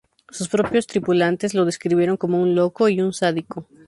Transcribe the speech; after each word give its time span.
Sus 0.31 0.49
propios 0.49 0.87
tripulantes 0.87 1.53
lo 1.53 1.63
describieron 1.63 2.17
como 2.17 2.41
un 2.41 2.55
loco 2.55 2.89
y 2.89 2.99
un 3.01 3.13
sádico. 3.13 3.67